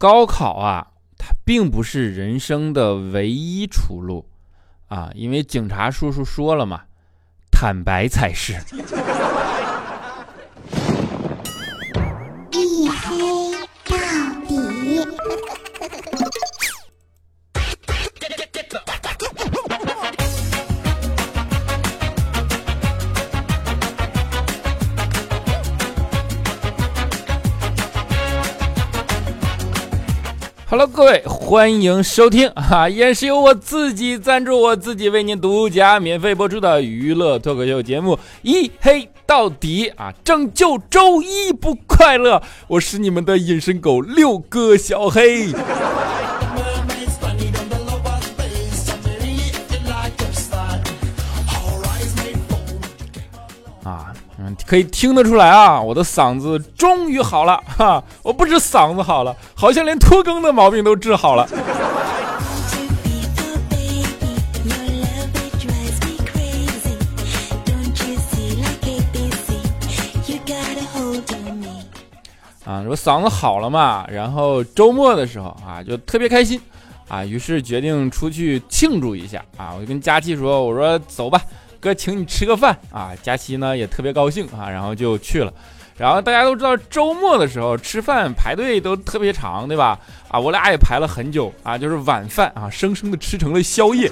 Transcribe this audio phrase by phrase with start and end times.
[0.00, 4.26] 高考啊，它并不是人生的唯一出路
[4.88, 6.84] 啊，因为警察叔叔说了嘛，
[7.52, 8.54] 坦白才是。
[31.00, 45.46] 各位，欢迎收听啊，依然是由我自己赞助，我自己为您独家免费播出的娱乐脱口秀节目《一黑到底》啊，拯救周一不快乐，我是你们的隐身狗六哥小黑。
[54.66, 58.02] 可以听得出来啊，我的嗓子终于好了哈！
[58.22, 61.48] 我不止嗓子好了，好像连拖更的毛病都治好了。
[72.64, 76.60] 啊，我嗓子好了嘛，然后周末的时候啊，就特别开心
[77.08, 79.74] 啊，于是决定出去庆祝一下啊！
[79.74, 81.42] 我就跟佳琪说：“我说走吧。”
[81.80, 83.12] 哥请你吃个饭啊！
[83.22, 85.52] 佳期呢也特别高兴啊，然后就去了。
[85.96, 89.98] 然后大家都知道周末的时候吃饭排队都特别长，对吧？
[90.28, 94.10] 啊，我俩也排了很久啊，就是晚饭啊，生生的吃成了宵夜。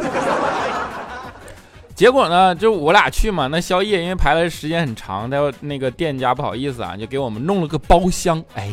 [1.94, 8.42] 结果呢，就我俩去嘛，那宵夜因为排了时间很长，那那个店家不好意思啊，就给我们弄了个包厢。
[8.54, 8.72] 哎，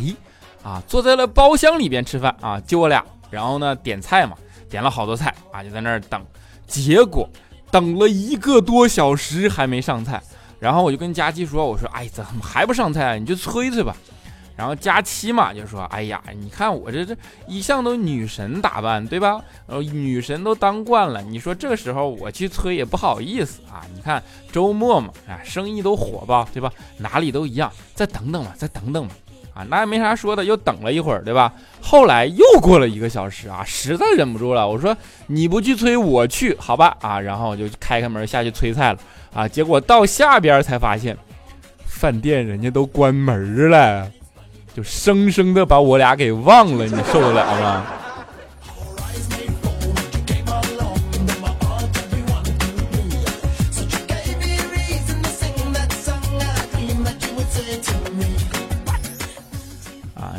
[0.61, 3.03] 啊，坐在了包厢里边吃饭啊，就我俩。
[3.31, 4.35] 然后呢，点菜嘛，
[4.69, 6.23] 点了好多菜啊，就在那儿等。
[6.67, 7.29] 结果。
[7.75, 10.23] 等了一个多小时还没上菜，
[10.59, 13.19] 然后我就跟佳期说：“我说，哎，怎么还不上菜？
[13.19, 13.93] 你就催催吧。”
[14.55, 17.13] 然后佳期嘛就说：“哎呀，你看我这这
[17.49, 19.41] 一向都女神打扮，对吧？
[19.65, 23.83] 呃，女神都当惯了，你说这时候我去催也不好意思啊。
[23.93, 24.23] 你看
[24.53, 26.71] 周末嘛，啊，生意都火爆，对吧？
[26.99, 29.13] 哪里都一样，再等等吧，再等等吧。”
[29.55, 31.51] 啊，那也没啥说的，又等了一会儿，对吧？
[31.81, 34.95] 后来又过了一个小时啊，实在忍不住了，我说
[35.27, 36.95] 你不去催，我去，好吧？
[36.99, 38.99] 啊，然后我就开开门下去催菜了
[39.33, 41.17] 啊，结果到下边才发现，
[41.85, 44.11] 饭店人家都关门了，
[44.75, 47.85] 就生生的把我俩给忘了，你受得了吗？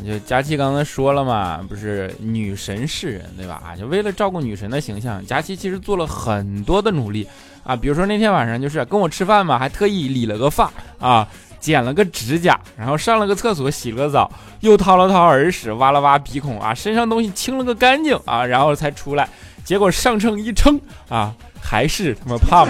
[0.07, 3.61] 就佳琪刚才说了嘛，不是女神是人，对吧？
[3.67, 7.27] 啊，就为了照顾女神的形象，佳琪其实做了很多的努力
[7.65, 7.75] 啊。
[7.75, 11.27] 比如说那天晚上就是跟我吃饭嘛，还特意理了个发啊，
[11.59, 14.31] 剪了个指甲，然后上了个厕所，洗了个澡，
[14.61, 19.29] 又掏了掏耳屎，挖了挖鼻孔啊，身上东西清了个干净啊，然后才出来。
[19.65, 22.69] 结果上秤一称啊，还是他妈胖。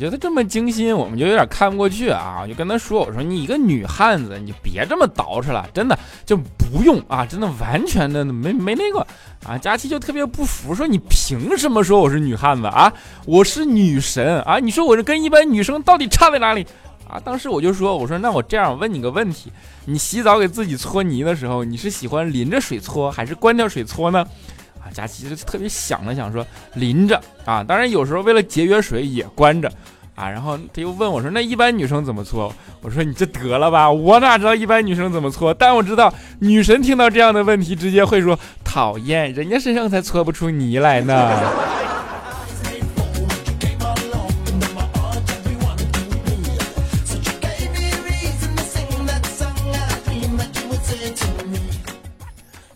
[0.00, 2.38] 觉得这么精心，我们就有点看不过去啊！
[2.42, 9.06] 我就跟他说：“我说你一个女汉子，你就别这么捯饬了，真的就不用啊，真的完全的没没那个
[9.44, 12.90] 啊。”佳琪就特别不服，说：“你凭什么说我是女汉子啊？
[13.26, 14.58] 我是女神啊！
[14.58, 16.66] 你说我这跟一般女生到底差在哪里
[17.06, 19.52] 啊？”当时我就说：“我说那我这样问你个问题，
[19.84, 24.26] 你洗澡给自己搓泥的时候，你是喜欢淋着水搓还是关掉水搓呢？”
[24.82, 29.70] 啊佳琪就特别想了想，说淋着啊，当然有时候为了节约水也关着
[30.20, 30.28] 啊。
[30.28, 35.54] 然后他又问我说：“那一般女生怎么搓？”我说：“你这得了吧，我哪知道一般女生怎么搓？
[35.54, 41.14] 但我知道女神听到这样的问题，直接会说讨厌，人家身上才搓不出泥来呢。”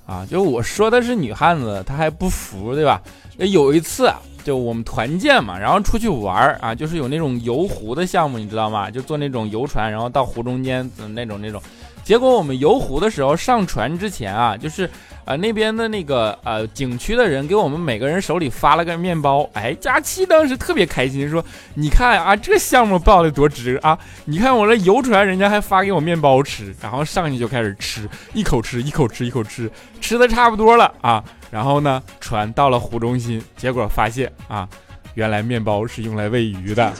[0.07, 3.01] 啊就我说的是女汉子，她还不服，对吧？
[3.39, 4.13] 有一次，
[4.45, 8.89] 就我们团建嘛，然后出去玩啊，就是有那种游湖的项目，你知道吗？
[8.91, 11.61] 就坐那种游船，然后到湖中间的那种那种。
[12.05, 14.89] 结果我们游湖的时候，上船之前啊，就是。
[15.25, 21.43] 啊，那边的那个呃景区的人给我们每个人手里发了个面包，哎，佳期当时特别开心，说
[21.73, 23.99] ：“你看啊，这项目报的多值啊！
[24.27, 31.25] 你看我这游船，人家还发给我面包吃，然后上去就开始吃，一口吃，一口吃，一口吃，吃的差不多了啊。
[31.55, 34.69] 然后呢，船到了湖中心，结果发现啊，
[35.15, 36.93] 原来面包是用来喂鱼的。”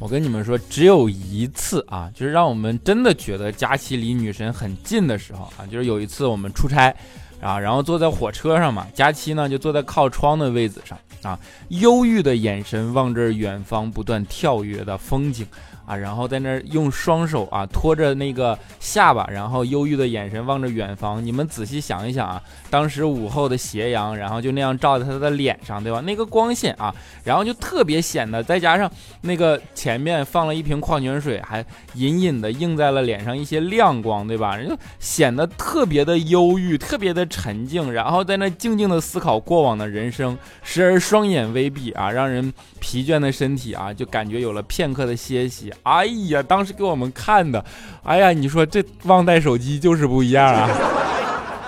[0.00, 6.96] 我跟你们说，只有一次啊，就是让我们真的觉得佳琪离女神很近的时候啊，就是有一次我们出差
[7.40, 11.38] 啊，然后坐在火车上嘛，佳期呢就坐在靠窗的位子上啊，
[11.68, 15.46] 忧郁的眼神望着远方不断跳跃的风景。
[15.88, 21.24] 啊，然后在那儿用双手啊托着那个下巴，然后忧郁的眼神望着远方。
[21.24, 26.02] 你们仔细想一想啊，当时午后的斜阳，然后就那样照在他的脸上，对吧？
[26.02, 26.94] 那个光线啊，
[27.24, 28.90] 然后就特别显得，再加上
[29.22, 31.64] 那个前面放了一瓶矿泉水，还
[31.94, 34.54] 隐隐的映在了脸上一些亮光，对吧？
[34.54, 45.72] 人就显得特别的忧郁，特别的沉静，然后在那静静的思考过往的人生，时而双眼微闭啊，让人疲倦的身体啊，就感觉有了片刻的歇息。
[45.84, 47.64] 哎呀，当时给我们看的，
[48.02, 50.68] 哎呀，你说这忘带手机就是不一样啊！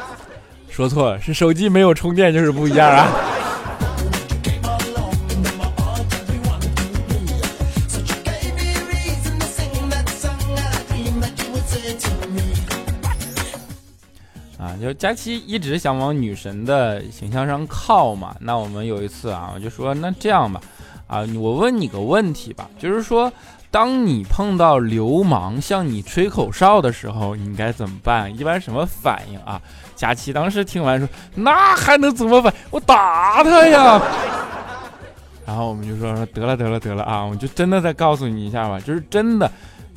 [0.69, 3.09] 说错了，是手机没有充电就是不一样啊！
[14.59, 20.61] 啊，就佳期一直想往女神的形象上靠嘛，那我们有一次啊，我就说那这样吧，
[21.07, 23.33] 啊，我问你个问题吧，就是说。
[23.71, 28.37] 当你碰到流氓向你吹口哨的时候，你该怎么办？
[28.37, 29.61] 一般什么反应啊？
[29.95, 32.53] 佳琪当时听完说：“那还能怎么办？
[32.71, 34.01] 我打他呀！”
[35.47, 37.23] 然后我们就说：“得了，得了，得了啊！
[37.23, 39.51] 我就真的再告诉你一下吧，就是真的，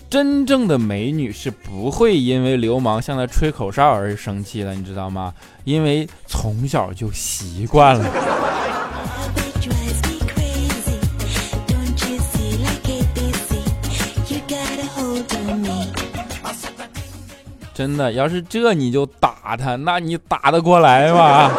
[0.10, 5.34] 真正的美女是不会因为流氓向她吹口哨而生气的，你知道吗？
[5.64, 8.06] 因为从小就习惯了。”
[17.74, 21.52] 真的，要是这你就打他，那你打得过来吗？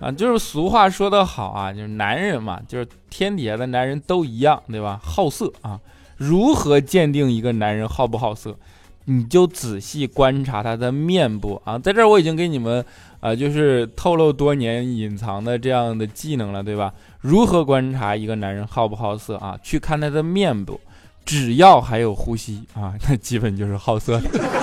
[0.00, 5.00] 啊，就是俗话说得好啊，就是男人嘛，就是天底下的男人都一样，对吧？
[5.02, 5.78] 好色啊，
[6.16, 8.56] 如何鉴定一个男人好不好色？
[9.04, 12.84] 你就仔细观察他的面部啊，在这儿我已经给你们
[13.20, 16.92] 啊，就是透露多年隐藏的这样的技能了，对吧？
[17.20, 19.58] 如何观察一个男人好不好色啊？
[19.62, 20.80] 去看他的面部，
[21.24, 24.61] 只要还有呼吸啊，那基本就是好色的。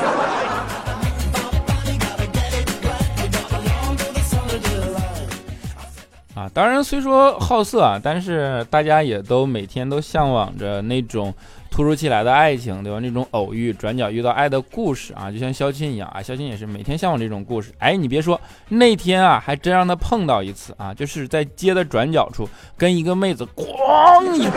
[6.53, 11.33] 当然，虽说好色啊，但是大家也都每天都向往着那种
[11.69, 12.99] 突如其来的爱情，对吧？
[12.99, 17.71] 那种偶遇、转角遇到爱的故事啊，就像肖钦一样啊，肖钦也是每天向往这种故事。
[17.77, 24.47] 哎，你别说，那天啊，还真让他碰到一次啊，就是在街的转角处，跟一个妹子咣一。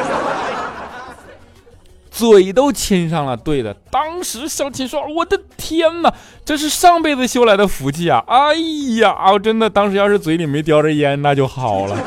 [2.12, 3.74] 嘴都亲上了，对的。
[3.90, 6.12] 当时小琴说：“我的天哪，
[6.44, 8.54] 这是上辈子修来的福气啊！”哎
[9.00, 11.96] 呀，我真的当时要是嘴里没叼着烟，那就好了。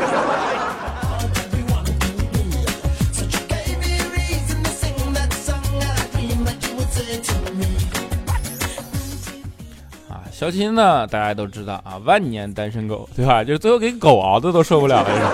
[10.08, 13.44] 啊，小琴呢，大家都知道啊，万年单身狗，对吧？
[13.44, 15.34] 就是最后给狗熬的都受不了了。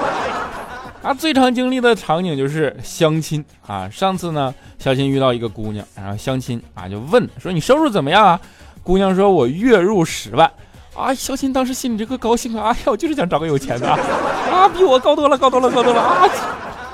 [1.02, 3.90] 啊，最常经历的场景就是相亲啊。
[3.90, 8.40] 上次呢，小琴遇到一个姑娘，然后相亲啊，就问说：“你收入怎么样啊？”
[8.84, 10.50] 姑娘说：“我月入十万。”
[10.94, 12.70] 啊，小琴当时心里这个高兴啊！
[12.70, 16.28] 哎呀，我就是想找个有钱的啊，比我高多了，高多了，高多了啊！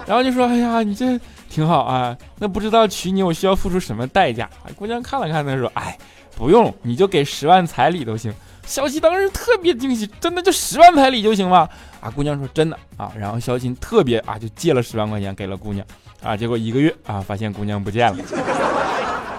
[0.06, 1.20] 然后就说：“哎呀，你这
[1.50, 5.98] 挺好啊，那不知道娶你我需要付出什么代价？”姑娘看了看，她说：“哎，
[6.38, 8.34] 不用，你就给十万彩礼都行。”
[8.68, 11.68] 小新当时特别惊喜，真的就十万彩礼就行吗？
[12.02, 15.84] 啊，姑娘说真的啊，然后小琴特别啊，就借了十万块钱给了姑娘，
[16.22, 18.24] 啊，结果一个月啊，发现姑娘不见了。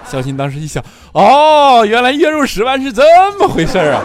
[0.05, 0.83] 小新当时一想，
[1.13, 3.03] 哦，原来月入十万是这
[3.37, 4.01] 么回事啊。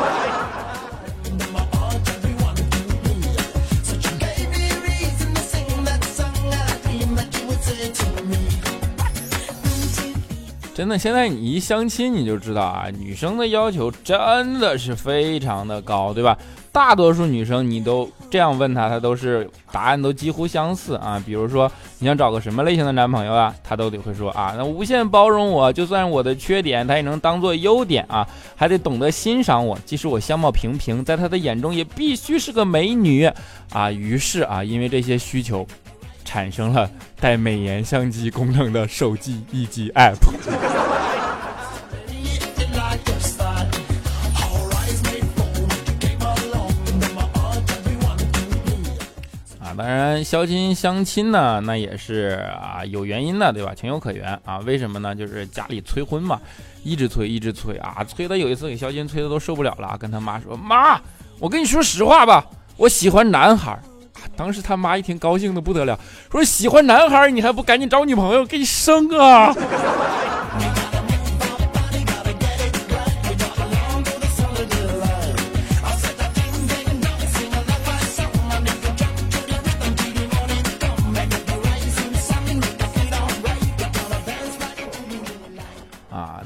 [10.75, 16.37] 真的，现在你一相亲你就知道啊，女生的要求真的是非常的高，对吧？
[16.73, 21.23] 大多数女生你都这样问她，她都是答案都几乎相似啊。
[21.25, 28.27] 比如说你想找个什么类型的男朋友啊，她都得会说啊，那无限包容我，就算我的缺点，她也能当做优点啊，
[28.57, 33.31] 还得懂得欣赏我，即使我相貌平平，在她的眼中也必须是个美女
[33.73, 33.93] 啊。
[33.93, 35.65] 于是啊，因为这些需求。
[36.25, 36.91] 产生了
[37.21, 40.17] 带美颜相机功能的手机以及 App。
[49.61, 53.75] 啊，当然，相亲相亲呢，那也是啊有原因的，对吧？
[53.75, 54.59] 情有可原啊。
[54.61, 55.15] 为什么呢？
[55.15, 56.41] 就是家里催婚嘛，
[56.83, 61.01] 一直催，一直催啊，催的有一次给肖金催的都受不了了，跟他妈说：“妈，
[61.39, 62.45] 我跟你说实话吧，
[62.77, 63.79] 我喜欢男孩。”
[64.37, 65.99] 当时他妈一听，高兴的不得了，
[66.31, 69.55] 说喜欢男孩你还不赶紧找女朋友给你生啊！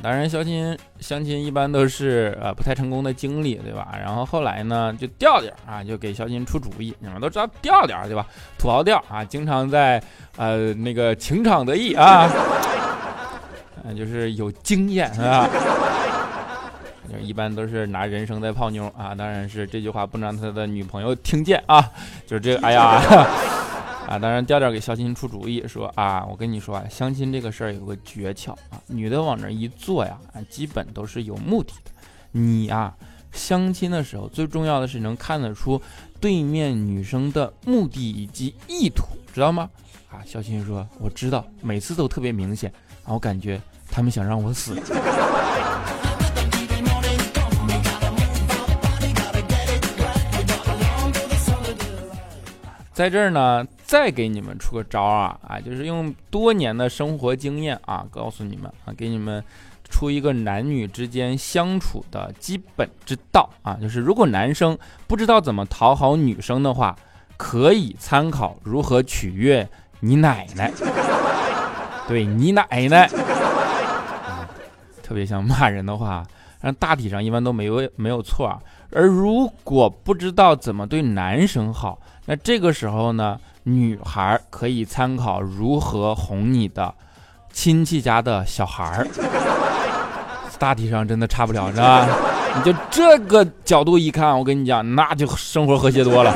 [0.09, 3.89] 当然相亲相亲一般都是呃不太成功的经历，对吧？
[3.93, 6.95] 然后后来呢，就调调啊，就给小新出主意。
[6.99, 8.27] 你们都知道调调对吧？
[8.59, 10.03] 土豪调啊，经常在
[10.39, 12.27] 呃那个情场得意啊，
[13.85, 15.47] 嗯、就是有经验啊。
[17.13, 21.87] 就一般都是拿人生在泡妞啊，当然是这句话不能让他的女朋友听见啊，
[22.27, 22.99] 就是这个，哎呀。
[24.09, 31.91] 啊，当然调调给肖钦出主意说啊，我跟你说啊，相亲这个事儿有个诀窍啊，女的往那一坐呀，啊，基本都是有目的的。
[32.33, 32.97] 你啊，
[33.33, 35.81] 相亲的时候最重要的是能看得出
[36.21, 39.69] 对面女生的目的以及意图，知道吗？
[40.11, 42.73] 啊，肖钦说我知道，每次都特别明显，
[43.05, 43.61] 啊，我感觉
[43.91, 44.75] 他们想让我死。
[52.95, 59.43] 在这儿呢，再给你们出个招啊啊，就是用多年的生活经验啊，告诉你们啊，给你们
[59.89, 64.77] 出一个男女之间相处的基本之道啊，就是如果男生
[65.07, 66.95] 不知道怎么讨好女生的话，
[67.39, 69.67] 可以参考如何取悦
[70.01, 70.71] 你奶奶，
[72.07, 74.47] 对你奶奶，嗯、
[75.03, 76.23] 特别像骂人的话，
[76.61, 78.61] 但大体上一般都没有没有错啊。
[78.91, 86.93] 而如果不知道怎么对男生好，那这个时候呢，女孩可以参考如何哄你的
[87.53, 89.07] 亲戚家的小孩儿，
[90.59, 92.07] 大体上真的差不了，是吧？
[92.57, 96.35] 你就这个角度一看，我跟你讲，那就生活和谐多了。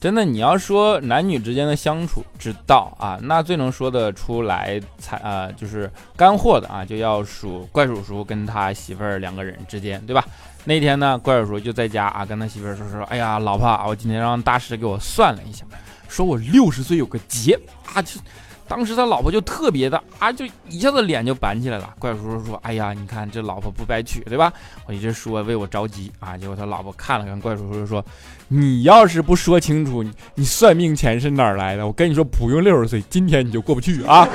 [0.00, 10.24] 真的，你要说男女之间的相处之道啊，那最能说得出来才啊就是干货的啊，就要数怪叔叔跟他媳妇儿两个人之间，对吧？
[10.64, 15.66] 那天呢，怪叔叔就在家啊，跟他媳妇儿说说，哎呀，老婆，我今天让大师给我算了一下，
[16.08, 17.60] 说我六十岁有个劫
[17.92, 18.18] 啊，就
[18.70, 21.92] 当时他老婆就特别的啊，就一下子脸就板起来了。
[21.98, 24.52] 怪叔叔说，哎呀，你看这老婆不白娶，对吧？
[24.86, 28.04] 我一直说为我着急啊，结果他老婆看了看怪叔叔说。
[28.46, 30.04] 你要是不说清楚，
[30.36, 31.84] 你算命钱是哪儿来的？
[31.84, 34.28] 我跟你说，不用六十岁，今天你就过不去啊！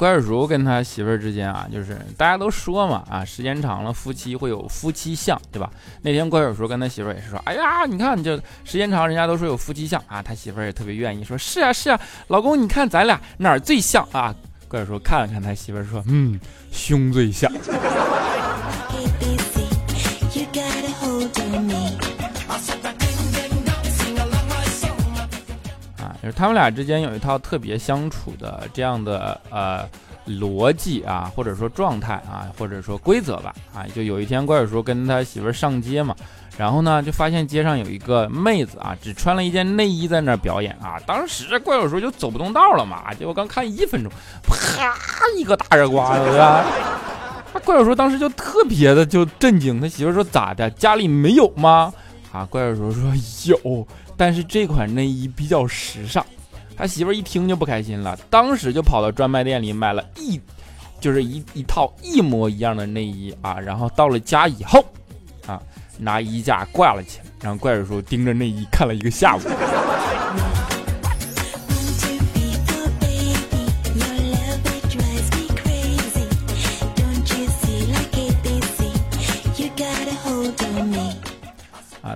[0.00, 5.70] 怪叔叔跟他媳妇儿之间啊，就是大家都说嘛啊，时间长了，夫妻会有夫妻相，对吧？
[6.00, 14.34] 那天怪叔叔跟他媳妇儿也是说，哎呀，你看你这时间长，人家都说有夫妻相啊，他媳妇儿也特别愿意说，是啊是啊，老公，你看咱俩哪儿最像啊？
[14.68, 16.40] 怪叔叔看了看他媳妇儿说，嗯，
[16.72, 17.52] 胸最像。
[26.32, 29.88] 他们俩之间有一套特别相处的这样的呃
[30.26, 36.14] 逻辑啊，或者说状态啊，或者说规则吧啊，就有一天怪叔叔跟他媳妇上街嘛，
[36.56, 44.12] 然后呢就发现街上有一个妹子啊，只穿了一件内衣在那儿表演啊，当时怪叔叔就走不动道了嘛，结果刚看一分钟，
[44.46, 44.94] 啪
[45.36, 46.24] 一个大耳刮子，
[47.52, 51.92] 那怪叔叔当时就特别的就震惊，他媳妇说咋的，家里没有吗？
[52.30, 53.12] 啊，怪叔叔说
[53.64, 53.86] 有。
[54.20, 56.22] 但是这款内衣比较时尚，
[56.76, 60.38] 他媳妇一听就不开心了，当时就跑到专卖店里买了一，
[61.00, 64.84] 就是一一套一模一样的内衣啊，然后到了家以后，
[65.46, 65.58] 啊，
[65.96, 69.40] 拿衣架挂了起来，然后怪叔叔盯着内衣看了一个下午。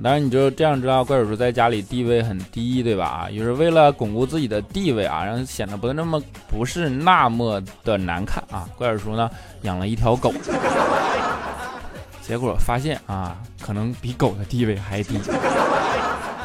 [0.04, 3.26] 当然，你就这样知道怪叔叔在家里地位很低，对吧？
[3.26, 8.68] 啊，就是为了巩固自己的地位啊，让显得不那么不是那么的难看啊。
[8.76, 9.30] 怪叔叔呢
[9.62, 10.30] 养了一条狗，
[12.20, 15.18] 结果发现啊，可能比狗的地位还低。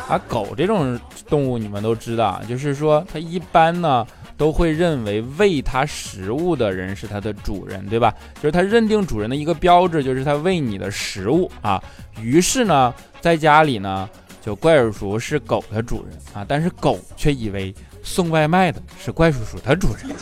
[0.08, 0.98] 啊，狗这种
[1.28, 4.08] 动物你们都知道，就是说它一般呢
[4.40, 8.12] 都会认为喂它食物的人是它的主人，对吧？
[8.42, 11.80] 就是它认定主人的一个标志就是它喂你的食物啊。
[12.20, 12.92] 于是呢。
[13.22, 14.10] 在家里呢，
[14.42, 20.16] 就怪叔叔是狗的主人啊，但是狗却以为送外卖的是怪叔叔的主人。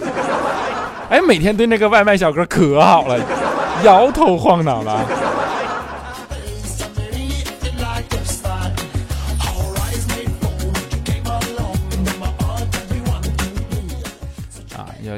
[1.11, 3.23] 哎，每天对那个外卖小哥可好了，
[3.83, 5.05] 摇头晃脑了。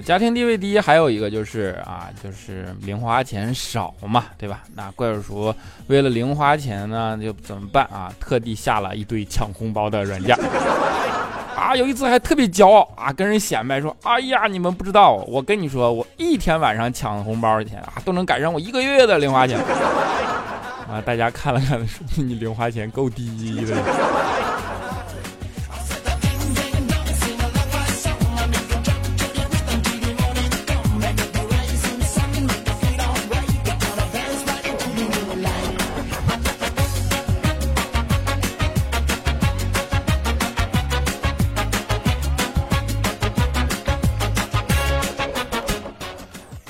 [0.01, 4.63] 家庭地位低，还有一个就是啊，就是零花钱少嘛，对吧？
[4.75, 5.55] 那怪叔叔
[5.87, 8.13] 为了零花钱呢，就怎么办啊？
[8.19, 10.37] 特地下了一堆抢红包的软件。
[11.55, 19.59] 啊，有一次还特别骄傲啊，跟人显摆说：“哎呀，你们不知道，我跟你说，我一天晚上抢红包的钱啊，都能赶上我一个月的零花钱。
[20.89, 23.75] ”啊，大家看了看说：“你零花钱够低的。”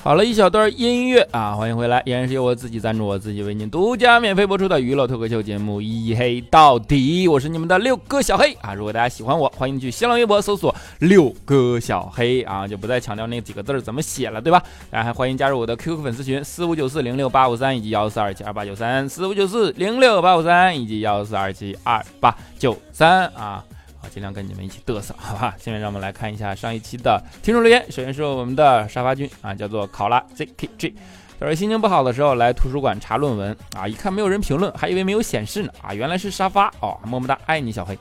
[0.09, 8.73] 好了一小段音乐啊，欢迎回来，依然是由我自己赞助，我自己为您独家免费播出的娱乐脱口秀节目《一黑到底》，我是你们的六哥小黑啊。
[8.73, 14.59] 如果大家喜欢我，欢迎去新浪微博搜索六哥小黑啊，就不再强调那几个字怎么写了，对吧？
[14.89, 23.63] 大家还欢迎加入我的 QQ 粉丝群四五九四零六八五三以及幺四二七二八九三四五九四零六八五三以及幺四二七二八九三啊。
[24.01, 25.55] 好，尽量跟你们一起嘚瑟，好吧？
[25.59, 27.83] 下面让我们来看一下上一期的听众留言。
[27.91, 30.93] 首先是我们的沙发君啊，叫做考拉 ZKG。
[31.39, 37.97] 他说心情不好的时候来图书馆查论文啊，一看没有人评论，还以为没有显示呢啊，原来是沙发哦，么么哒，爱你小黑。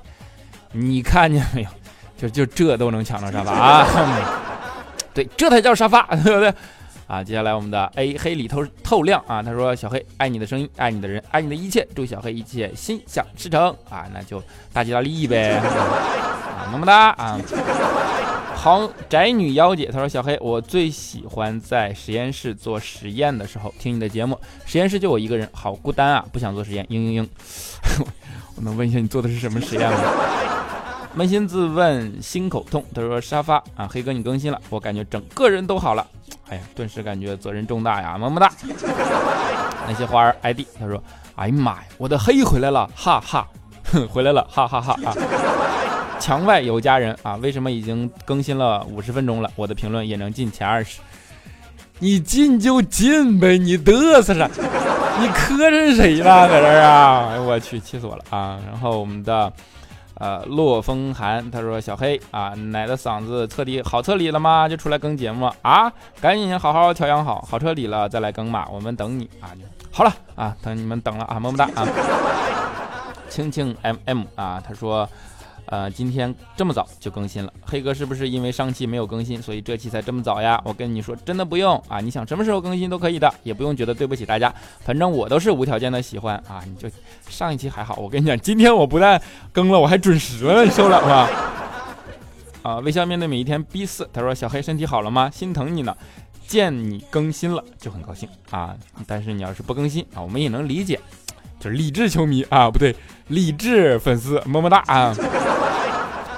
[0.73, 1.69] 你看见没有？
[2.17, 3.87] 就就这都能抢到沙发啊？
[5.15, 6.53] 对，这才叫沙发，对不对？
[7.09, 14.43] 啊，接下来我们的 A 黑里透透亮啊，他说小黑爱你的声音，爱你的人，爱你的一切，祝小黑一切心想事成啊，那就
[14.75, 17.41] 大吉大利呗，啊，么么哒啊。
[18.55, 27.29] 好宅女妖姐，她说小黑，我最喜欢在实验室做实验的时候听你的节目，实验室就我一个人，好孤单啊，不想做实验，嘤嘤嘤。
[28.57, 29.99] 我能问一下你做的是什么实验吗？
[31.17, 36.07] 扪心自问心口痛，他说沙发啊，黑哥你更新了，我感觉整个人都好了。
[36.51, 38.51] 哎呀，顿时感觉责任重大呀，么么哒。
[39.87, 41.03] 那些花儿 ID，他说，
[41.37, 43.47] 哎呀妈呀，我的黑回来了，哈哈，
[43.93, 45.15] 哼，回来了，哈哈哈啊。
[46.19, 51.01] 墙外有家人啊，为什么已经更新了五十分钟了，我的评论也能进前二十？
[51.99, 54.49] 你进就进呗，你嘚瑟啥？
[55.21, 57.29] 你磕碜谁了，搁这儿啊？
[57.33, 58.59] 哎我去，气死我了啊！
[58.67, 59.53] 然后我们的。
[60.19, 64.69] 呃，洛风寒，他说小黑啊，奶的嗓子彻底好彻底了吗？
[64.69, 69.51] 就出来更节目啊，赶紧好好调养好，好彻底了再来更嘛，我们等你啊。
[69.91, 71.87] 好了啊，等你们等了啊，么么哒啊。
[73.31, 75.09] 青青 M M 啊，他说。
[75.71, 80.59] 呃，今天这么早就更新了，黑哥是不是因为上期没有更新，所以这期才这么早呀？
[80.65, 86.63] 我跟你说，真的不用啊，你想什么时候更新都可以的，也不用觉得对不起大家，反正我都是无条件的喜欢啊。
[86.67, 86.89] 你就
[87.29, 89.21] 上一期还好，我跟你讲，今天我不但
[89.53, 91.29] 更了，我还准时了， 你受了吗？
[92.63, 95.31] 啊，微笑面对每一天 B 四，他说小黑身体好了吗？
[95.31, 95.95] 心疼你呢，
[96.47, 98.75] 见你更新了就很高兴啊，
[99.07, 100.99] 但是你要是不更新啊，我们也能理解，
[101.61, 102.97] 就是理智球迷啊，不对，
[103.29, 105.15] 理智粉丝，么么哒啊。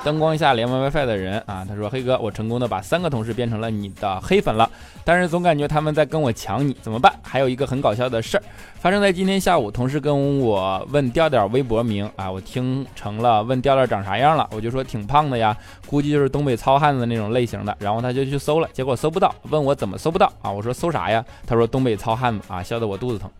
[0.02, 4.68] 灯光下连 WiFi 的人啊，他说：“黑哥，我成功的把三个同事变成了你的黑粉了，
[5.04, 8.42] 但是总感觉他们在跟我抢你，怎么办？”还有一个很搞笑的事儿，
[8.80, 15.54] 发生在今天下午，同事跟我问调调微博名啊，我听成了问调调长啥样了，我就说挺胖的呀，
[15.86, 20.50] 估计就是东北糙汉子那种类型的，然后他就去搜了，结果搜不到，问我怎么搜不到啊？
[20.50, 21.22] 我说搜啥呀？
[21.46, 23.30] 他说东北糙汉子啊，笑得我肚子疼。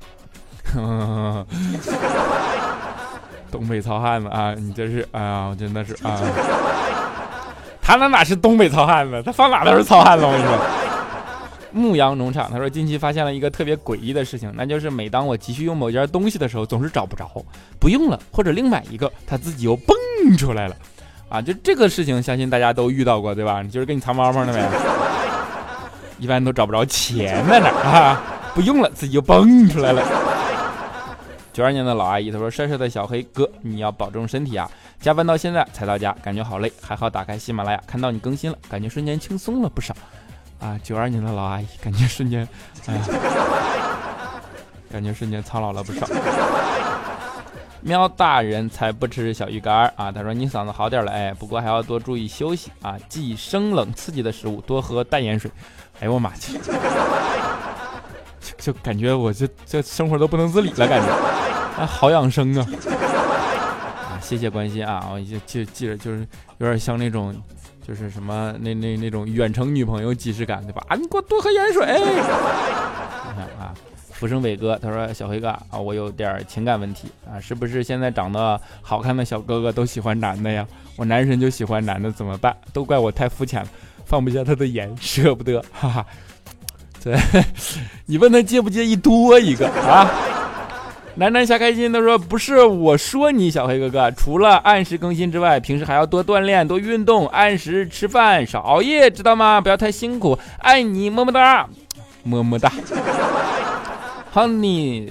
[3.51, 6.19] 东北糙汉子啊，你这是哎呀，我真的是啊，
[7.83, 10.25] 他那哪是东北糙汉子，他放哪都是糙汉子。
[10.25, 10.57] 我跟你说，
[11.73, 17.29] 牧羊农场他说近期发现了一个特别诡异的事情，那就是每当我急需用某件东西的时候，总是找不着，
[17.79, 19.97] 不用了或者另买一个，他自己又蹦
[20.37, 20.77] 出来了
[21.29, 21.41] 啊！
[21.41, 23.63] 就这个事情，相信大家都遇到过对吧？
[23.63, 24.69] 你就是给你藏猫猫呢呗，
[26.19, 28.23] 一般都找不着钱在哪啊，
[28.55, 30.03] 不用了自己又蹦出来了。
[31.53, 34.71] 九二年的老阿姨，她说：“帅帅的小黑哥，你要保重身体啊！
[35.01, 36.73] 加班到现在才到家，感觉好累。
[36.81, 39.95] 还好打开喜马拉雅，看到你更新了，感觉瞬间轻松了不少。
[40.61, 42.47] 啊，九二年的老阿姨，感觉瞬间，
[42.87, 43.03] 哎呀，
[44.93, 46.07] 感觉瞬间苍老了不少。
[47.83, 50.13] 喵大人才不吃小鱼干啊！
[50.13, 55.51] 他说你嗓子好点了，哎，不过还要多注意休息啊，忌生冷刺激的食物，多喝淡盐水。
[56.01, 56.61] 哎呦我妈去！”
[58.61, 61.09] 就感觉我这这生活都不能自理了，感觉
[61.83, 62.66] 啊， 好养生啊！
[64.11, 65.09] 啊，谢谢关心啊！
[65.11, 66.27] 我就记记着，就是
[66.59, 67.35] 有点像那种，
[67.87, 70.85] 就是什么那那那种远程女朋友即视感，对吧？
[70.88, 71.87] 啊，你给我多喝盐水！
[71.99, 72.05] 你
[73.35, 73.73] 看啊，
[74.12, 80.66] 浮生伟哥他说：“小黑哥啊，我有点情感问题啊，是不是现在长得好看的小哥哥都喜欢男的呀？
[80.96, 82.55] 我男神就喜欢男的，怎么办？
[82.75, 83.68] 都怪我太肤浅了。”
[84.05, 86.05] 放不下他的眼，舍不得，哈哈。
[87.03, 87.19] 对，
[88.07, 90.11] 你问他介不介意多一个啊？
[91.17, 99.61] 楠楠瞎开心，他说不是我说你小黑哥哥，除了按时更新之外，平时还要多锻炼、多运动，按时吃饭，少熬夜，知道吗？
[99.61, 101.69] 不要太辛苦，爱你，么么哒，
[102.23, 102.73] 么么哒。
[104.33, 105.11] Honey。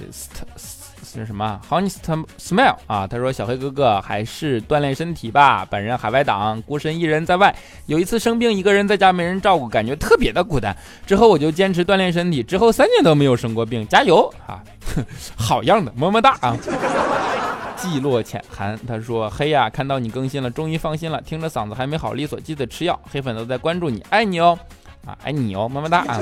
[1.18, 5.66] 是什么？Honest Smile 啊，他说：“小黑哥哥还是锻炼身体吧。
[5.68, 7.54] 本人海外党，孤身一人在外。
[7.86, 10.76] 有一次生病，一个人在家没人照顾，感觉特别的孤单。
[11.06, 13.86] 之后我就坚持锻炼身体，之后三年都没有生过病。
[13.88, 14.62] 加油啊！
[15.36, 16.56] 好样的，么么哒啊！”
[17.76, 21.20] 季落浅寒，他说：“黑呀，看到你更新了，终于放心了。
[21.22, 23.00] 听着嗓子还没好利索，记得吃药。
[23.10, 24.58] 黑粉都在关注你，爱你哦，
[25.06, 26.20] 啊，爱你哦，么么哒啊！”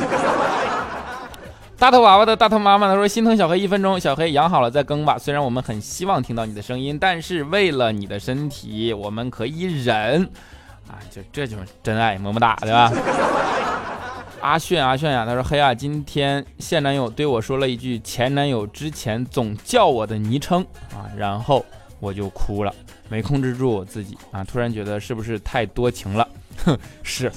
[1.79, 5.17] 大头娃娃的大头妈妈，他说心疼小黑一分钟，小黑养好了再更吧。
[5.17, 10.25] 虽然我们很希望听到你的声音，但是为了你的身体，我们可以忍
[10.89, 10.99] 啊。
[11.09, 12.93] 就这就是真爱，么么哒，对吧？
[14.41, 20.61] 阿炫阿炫呀，他说黑啊，今天现男友对我说了一句前男友之前总叫我的昵称
[20.93, 21.65] 啊，然后
[22.01, 22.75] 我就哭了，
[23.09, 26.27] 没控制住我自己啊，突然觉得是不是太多情了？
[26.65, 27.31] 哼， 是。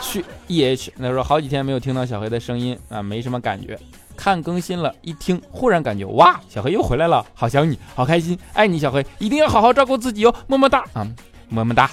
[0.00, 3.78] 去 E H，他说好几天没有听到小黑的声音啊，没什么感觉。
[4.16, 11.06] 看更新了，一听忽然感觉哇，小黑又回来了，好想你，好开心，爱你小黑，一定要好好照顾自己哦，么么哒啊，
[11.48, 11.90] 么么哒。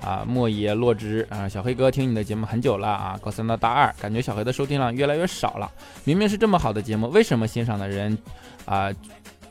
[0.00, 5.70] 啊，莫爷洛之啊，小黑哥听你的节目很久了啊，高三到大二，感觉小黑的收听量越来越少了。
[6.04, 8.16] 明明是这么好的节目，为什么欣赏的人
[8.64, 8.90] 啊？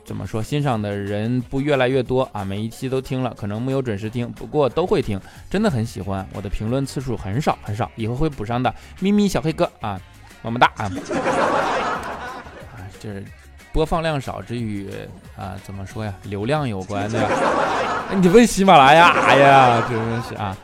[0.04, 0.42] 怎么说？
[0.42, 2.44] 欣赏的人不越来越多啊？
[2.44, 6.26] 每一期都听了，可能没有准时听，不过都会听，真的很喜欢。
[6.34, 8.72] 我的评论次数很少很少，以后会补上的。
[9.00, 9.98] 咪咪小黑哥啊，
[10.42, 10.84] 么么哒啊！
[12.76, 13.24] 啊，这
[13.72, 14.90] 播放量少之与
[15.36, 16.12] 啊，怎么说呀？
[16.24, 17.26] 流量有关的。
[18.20, 19.82] 你问喜马拉雅哎呀？
[19.88, 20.56] 真的是啊。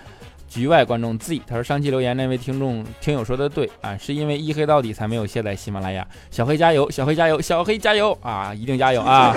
[0.50, 6.04] 局外观众 Z，他说上期留言那位听众听友说的对啊，是因为一黑到底才没有卸载喜马拉雅。
[6.32, 8.52] 小黑加油，小黑加油，小黑加油啊！
[8.52, 9.32] 一定加油啊！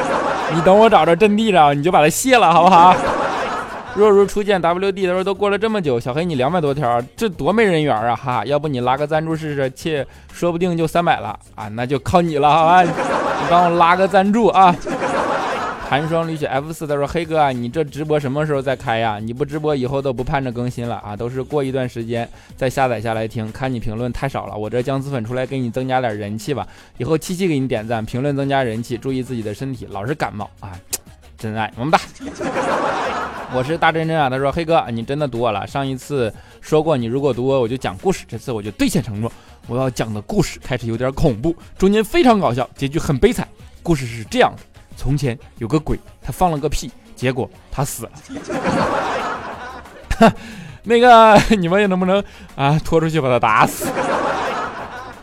[0.55, 2.95] 你等我找着阵地了，你就把它卸了，好不好？
[3.95, 8.15] 若如初见 WD，他说都过了这么久，小黑你两百多条，这多没人缘啊！
[8.15, 12.81] 哈，要不你拉个赞助试试，切，说不定就三百了啊，那就靠你了，好吧？
[12.81, 12.89] 你
[13.51, 14.75] 帮我拉个赞助啊！
[15.93, 19.19] 寒霜绿雪 F 四他说：“黑哥啊，你这直播什么时候再开呀？
[19.19, 22.27] 你不直播以后都不盼着更新了啊，都是过一段时间
[22.57, 23.51] 再下载下来听。
[23.51, 26.67] 看你评论太少了，我这姜子粉出来给你增加点人气吧。
[26.97, 30.71] 以后七七给你点赞，评论增加人气，注意自己的身体，老是感冒啊，
[31.37, 31.99] 真爱么么哒。
[33.53, 35.67] 我是大真真啊，他说黑哥你真的读我了。
[35.67, 39.31] 上一次说过你如果读我我就讲故事，这次我就兑现承诺，
[39.67, 43.47] 我要讲的故事开始有点恐怖，中间非常搞笑，结局很悲惨。
[43.83, 44.63] 故事是这样的。”
[44.95, 48.11] 从前有个鬼，他放了个屁，结果他死了。
[50.83, 52.23] 那个 你们也能不能
[52.55, 53.87] 啊拖出去把他打死？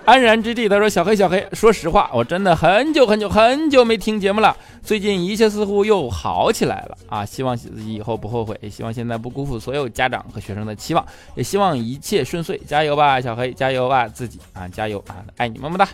[0.06, 4.56] 安然之地，他说小黑小黑，说实话，我真的很久很久很久没听节目了。
[4.82, 7.24] 最近一切似乎又好起来了啊！
[7.24, 11.06] 希望自己以后不后悔，也希望现在不辜负所有家长和学生的期望，
[11.36, 15.86] 也希望一切顺遂，加油吧，小黑，加油吧，自己啊，加油啊，爱你么么哒，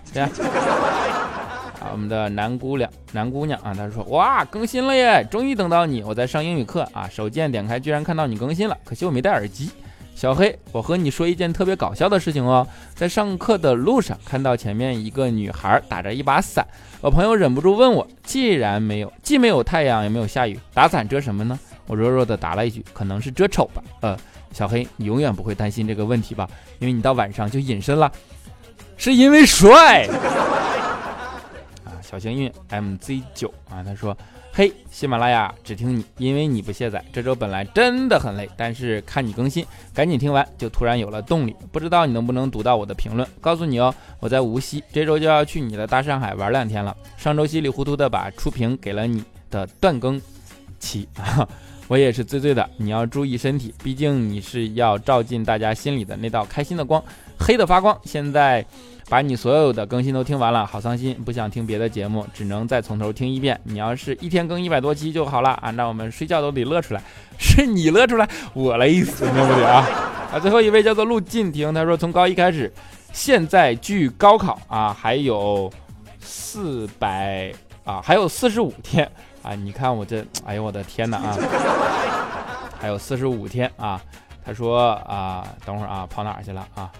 [1.80, 9.70] 啊我们的南姑娘，南姑娘啊，她说哇，更新了耶，终于等到你，我在上英语课啊，手贱点开，居然看到你更新了，可惜我没戴耳机。
[10.14, 16.66] 小黑，我和你说一件特别搞笑的事情哦，在上课的路上看到前面一个女孩打着一把伞，
[17.02, 21.58] 我朋友忍不住问我，既然没有，既没有太阳也没有下雨，打伞遮什么呢？
[21.86, 23.82] 我弱弱的答了一句，可能是遮丑吧。
[24.00, 24.16] 呃，
[24.52, 26.48] 小黑，你永远不会担心这个问题吧？
[26.78, 28.10] 因为你到晚上就隐身了，
[28.96, 30.08] 是因为帅。
[32.08, 34.16] 小幸运 MZ 九啊，他说
[34.54, 37.04] ：“嘿，喜马拉雅只听你，因为你不卸载。
[37.12, 41.56] 这周本来真的很累，但是看你更新，赶紧听完，就突然有了动力。
[41.72, 43.28] 不知道你能不能读到我的评论？
[43.40, 46.96] 告诉你哦，我在无锡，这周就要去你的大上海玩两天了。
[47.16, 50.22] 上周稀里糊涂的把初评给了你的断更
[50.78, 51.46] 期啊，
[51.88, 52.70] 我也是醉醉的。
[52.76, 57.02] 你要注意身体，毕竟你是要照进大家心里的那道开心的光，
[57.36, 58.00] 黑的发光。
[58.04, 58.64] 现在。”
[59.08, 63.58] 把你所有的更新都听完了，好伤心，不想听别的节目，只能再从头听一遍。
[63.62, 67.00] 你要是一天更一百多期就好了啊，那我们睡觉都得乐出来，
[67.38, 69.86] 是你乐出来，我累死，对不对啊？
[70.32, 72.72] 啊，最后一位叫做陆进庭，他说从高一开始，
[73.12, 75.72] 现在距高考啊还有
[76.20, 77.52] 四百
[77.84, 79.08] 啊，还有四十五天
[79.42, 81.38] 啊，你看我这，哎呦我的天哪啊，
[82.80, 84.00] 还有四十五天啊，
[84.44, 86.90] 他说啊，等会儿啊，跑哪儿去了啊？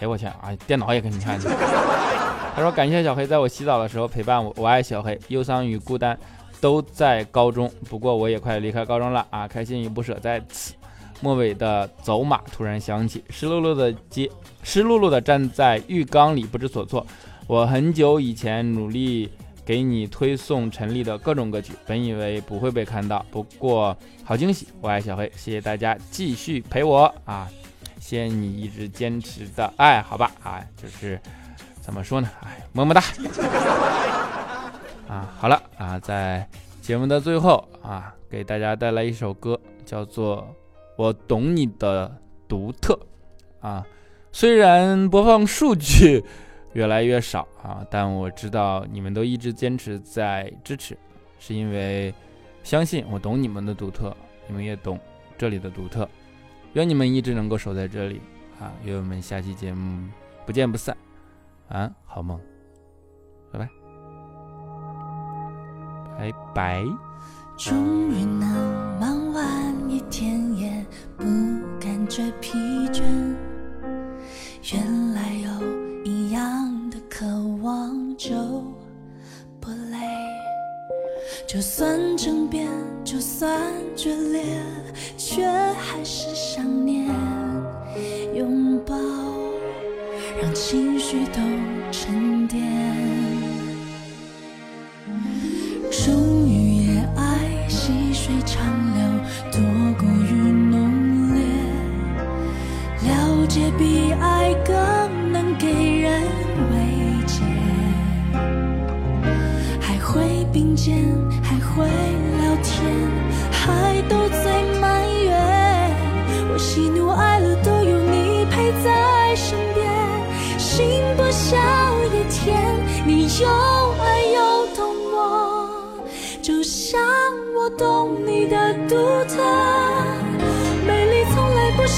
[0.00, 0.56] 哎我去啊！
[0.66, 1.38] 电脑也给你看。
[1.40, 5.18] 他说：“感谢小黑在我洗澡的时候陪伴我，我爱小黑。
[5.28, 6.18] 忧伤与孤单
[6.60, 9.46] 都在高中，不过我也快离开高中了啊！
[9.46, 10.74] 开心与不舍在此。
[11.20, 14.30] 末尾的走马突然响起，湿漉漉的街，
[14.62, 17.04] 湿漉漉的站在浴缸里不知所措。
[17.46, 19.28] 我很久以前努力
[19.64, 24.68] 给你推送陈粒的各种歌曲，本以为不会被看到，不过好惊喜！
[24.80, 27.48] 我爱小黑，谢谢大家继续陪我啊！
[28.08, 31.20] 谢你一直坚持的爱好吧啊，就是
[31.82, 32.30] 怎么说呢？
[32.42, 33.02] 哎，么么哒！
[35.06, 36.48] 啊，好了啊，在
[36.80, 40.38] 节目的最后啊，给大家带来一首歌，叫做
[40.96, 42.10] 《我懂你的
[42.48, 42.98] 独特》
[43.66, 43.86] 啊。
[44.32, 46.24] 虽然播放数据
[46.72, 50.96] 越来越少啊，但我知道你们都一直坚持在支持，
[51.38, 52.14] 是因为
[52.64, 54.16] 相信我懂你们的独特，
[54.46, 54.98] 你们也懂
[55.36, 56.08] 这里的独特。
[56.74, 58.20] 愿你们一直能够守在这里
[58.60, 58.72] 啊！
[58.84, 60.08] 愿我们下期节目
[60.46, 60.96] 不见不散。
[61.68, 62.40] 啊，好梦，
[63.52, 63.68] 拜拜。
[66.18, 66.84] 拜拜。
[67.56, 71.24] 终于能忙完一天，也不
[71.80, 72.58] 感觉疲
[72.92, 73.02] 倦。
[81.48, 82.68] 就算争辩，
[83.02, 84.44] 就算决裂，
[85.16, 87.08] 却还是想念。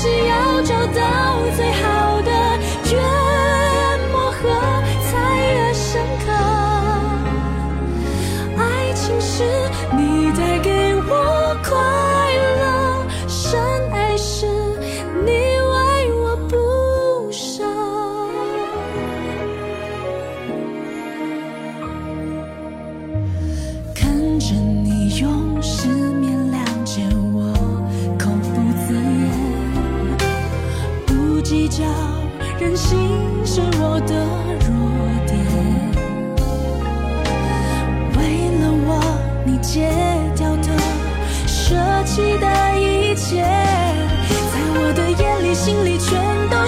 [0.03, 0.30] 是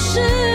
[0.03, 0.52] 是